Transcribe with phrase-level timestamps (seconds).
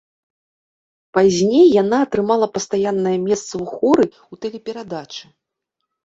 [1.17, 4.05] Пазней яна атрымала пастаяннае месца ў хоры
[4.37, 5.25] у тэлеперадачы.